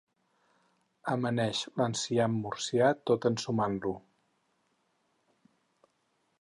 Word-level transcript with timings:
Amaneix 1.15 1.61
l'enciam 1.81 2.39
murcià 2.47 2.89
tot 3.11 3.29
ensumant-lo. 3.33 3.95